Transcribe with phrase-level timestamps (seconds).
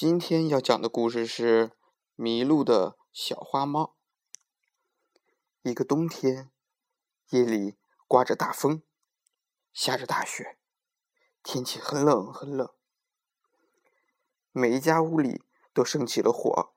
[0.00, 1.70] 今天要讲的故事是
[2.14, 3.96] 《迷路的小花猫》。
[5.68, 6.52] 一个冬天，
[7.30, 7.76] 夜里
[8.06, 8.84] 刮着大风，
[9.72, 10.56] 下着大雪，
[11.42, 12.72] 天气很冷很冷。
[14.52, 15.42] 每一家屋里
[15.72, 16.72] 都升起了火，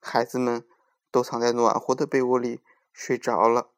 [0.00, 0.68] 孩子们
[1.12, 2.60] 都藏在暖和的被窝里
[2.92, 3.70] 睡着了。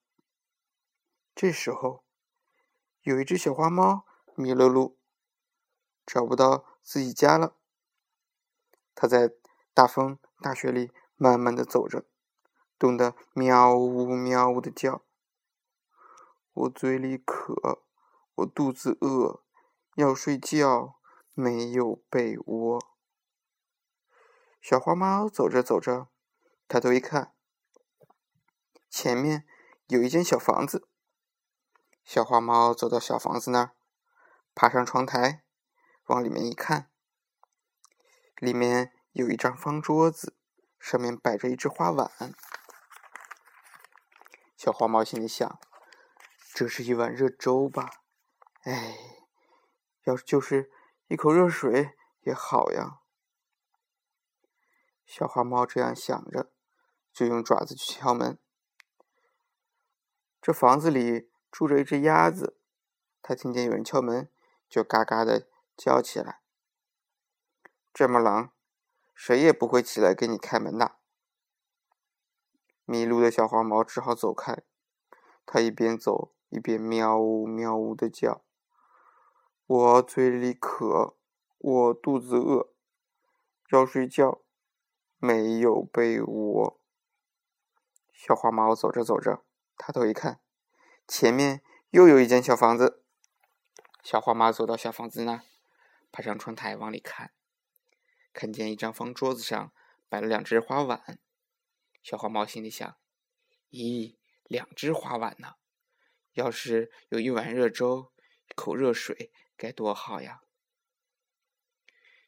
[1.35, 2.07] 这时候，
[3.03, 4.97] 有一只小花猫迷了路。
[6.07, 7.60] 找不到自己家了，
[9.01, 9.33] 它在
[9.73, 12.05] 大风大雪里慢慢的走着，
[12.79, 15.03] 冻得喵呜喵呜的叫。
[16.53, 17.83] 我嘴里渴，
[18.35, 19.43] 我肚子饿，
[19.95, 20.97] 要睡觉，
[21.33, 22.79] 没有被窝。
[24.61, 26.09] 小花猫走着走着，
[26.69, 27.33] 抬头一看，
[28.91, 29.47] 前面
[29.87, 30.87] 有一间小房子。
[32.05, 33.73] 小花猫走到小房子那儿，
[34.55, 35.43] 爬上窗台。
[36.05, 36.91] 往里面一看，
[38.41, 40.35] 里面有一张方桌子，
[40.79, 42.11] 上面摆着一只花碗。
[44.57, 45.61] 小花猫心里想
[46.55, 47.91] ：“这是一碗热粥吧？
[48.63, 48.97] 哎，
[50.05, 50.71] 要是就是
[51.09, 53.01] 一口热水也好呀。”
[55.05, 56.51] 小花猫这样想着，
[57.13, 58.39] 就用爪子去敲门。
[60.41, 62.59] 这房子里住着一只鸭子，
[63.21, 64.31] 它听见有人敲门，
[64.69, 65.47] 就嘎嘎的。
[65.77, 66.40] 叫起来，
[67.93, 68.51] 这么冷，
[69.15, 70.97] 谁也不会起来给你开门的。
[72.85, 74.63] 迷路的小花猫只好走开，
[75.45, 78.43] 它一边走一边喵呜喵呜的叫。
[79.67, 81.17] 我嘴里渴，
[81.59, 82.73] 我肚子饿，
[83.71, 84.41] 要睡觉，
[85.19, 86.81] 没有被窝。
[88.13, 89.45] 小花猫走着走着，
[89.77, 90.41] 抬头一看，
[91.07, 93.03] 前面又有一间小房子。
[94.03, 95.43] 小花猫走到小房子那。
[96.13, 97.31] 爬上窗台往里看，
[98.33, 99.73] 看见一张方桌子上
[100.09, 101.19] 摆了两只花碗。
[102.03, 102.97] 小花猫心里想
[103.71, 105.57] ：“咦，两只花碗呢？
[106.33, 108.13] 要是有一碗热粥，
[108.49, 110.43] 一口热水，该多好呀！”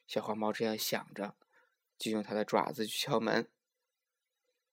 [0.05, 1.35] 小花猫这样想着，
[1.97, 3.49] 就用它的爪子去敲门。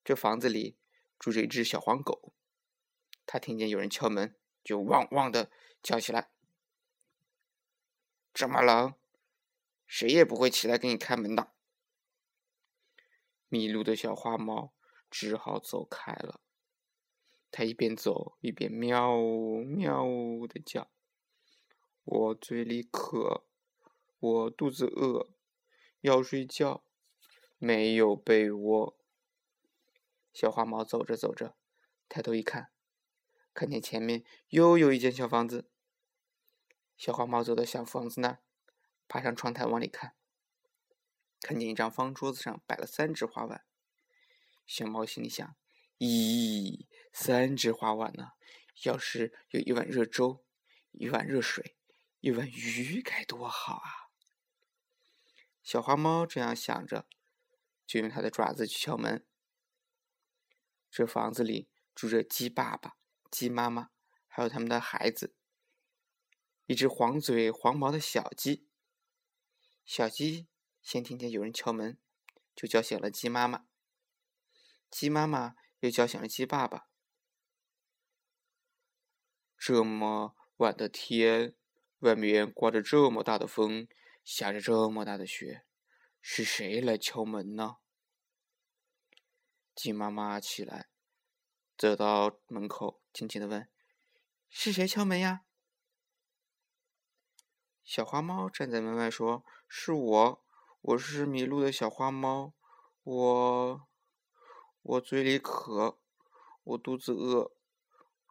[0.05, 0.77] 这房子里
[1.19, 2.35] 住着一只小黄狗，
[3.25, 5.51] 它听见有人敲门，就汪汪的
[5.83, 6.31] 叫起来
[8.35, 8.95] ：“这么冷！”
[9.93, 11.53] 谁也不会起来给你开门的。
[13.49, 14.73] 迷路的小花猫
[15.11, 16.41] 只好走开了。
[17.51, 20.93] 它一边走一边喵呜喵呜的叫。
[22.05, 23.45] 我嘴里渴，
[24.21, 25.33] 我肚子饿，
[26.03, 26.85] 要睡觉，
[27.59, 28.97] 没有被窝。
[30.33, 31.57] 小花猫走着走着，
[32.09, 32.71] 抬头一看，
[33.53, 35.69] 看见前面又有一间小房子。
[36.97, 38.39] 小花猫走到小房子那。
[39.11, 40.15] 爬上窗台往里看，
[41.41, 43.65] 看见一张方桌子上摆了三只花碗。
[44.69, 45.57] 小猫心里想
[45.99, 48.35] ：“咦，三只花碗呢？
[48.85, 50.45] 要是有一碗热粥，
[50.93, 51.75] 一碗热水，
[52.21, 54.15] 一碗鱼，该多好啊！”
[55.61, 57.09] 小花猫这样想着，
[57.85, 59.27] 就用它的爪子去敲门。
[60.89, 62.97] 这房子里住着鸡爸爸、
[63.29, 63.91] 鸡妈妈，
[64.29, 65.35] 还有他们的孩子，
[66.67, 68.70] 一只黄嘴黄毛的小鸡。
[69.93, 70.47] 小鸡
[70.81, 71.99] 先听见有人敲门，
[72.55, 73.67] 就叫醒了鸡妈妈。
[74.89, 76.87] 鸡妈妈又叫醒了鸡爸爸。
[79.59, 81.57] 这么晚的天，
[81.99, 83.89] 外面刮着这么大的风，
[84.23, 85.65] 下着这么大的雪，
[86.21, 87.79] 是谁来敲门呢？
[89.75, 90.89] 鸡妈妈起来，
[91.77, 93.69] 走到门口，轻轻的问
[94.49, 95.47] ：“是谁敲门呀？”
[97.91, 100.45] 小花猫站在门外说：“是我，
[100.81, 102.55] 我是迷路的小花猫，
[103.03, 103.89] 我
[104.81, 105.99] 我嘴里渴，
[106.63, 107.51] 我肚子饿，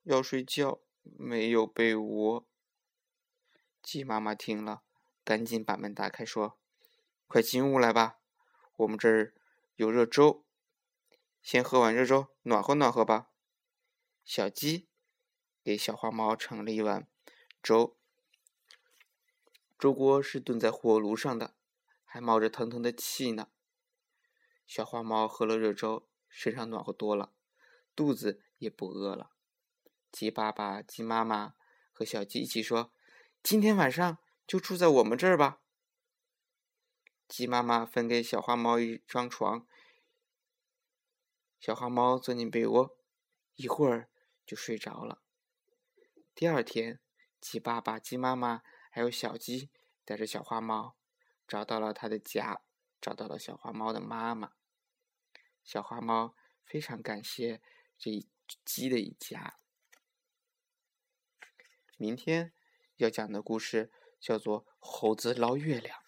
[0.04, 2.48] 要睡觉，没有被窝。”
[3.84, 4.84] 鸡妈妈听了，
[5.26, 6.58] 赶紧把门打开说
[7.28, 8.22] ：“快进屋来吧，
[8.78, 9.34] 我们这儿
[9.76, 10.46] 有热粥，
[11.42, 13.30] 先喝碗热粥，暖和暖和吧。”
[14.24, 14.88] 小鸡
[15.62, 17.06] 给小花猫盛了一碗
[17.62, 17.99] 粥。
[19.80, 21.56] 粥锅是炖在火炉上的，
[22.04, 23.48] 还冒着腾腾的气呢。
[24.68, 27.34] 小花猫喝了热粥，身上暖和多了，
[27.96, 29.32] 肚子也不饿了。
[30.12, 31.56] 鸡爸爸、鸡妈妈
[31.94, 32.92] 和小鸡一起说
[33.42, 35.62] ：“今天晚上就住在我们这儿吧。”
[37.30, 39.66] 鸡妈妈分给小花猫一张床，
[41.58, 42.98] 小花猫钻进被窝，
[43.56, 44.10] 一会儿
[44.46, 45.22] 就睡着了。
[46.36, 47.00] 第二天，
[47.40, 48.62] 鸡爸爸、鸡妈妈。
[48.90, 49.70] 还有小鸡
[50.04, 50.96] 带着小花猫
[51.48, 52.62] 找到了它的家，
[53.00, 54.54] 找到了小花猫的妈妈。
[55.64, 57.62] 小花猫非常感谢
[57.98, 58.28] 这一
[58.66, 59.60] 鸡的一家。
[61.98, 62.54] 明天
[62.98, 66.00] 要讲的故事叫做《猴子捞月亮》。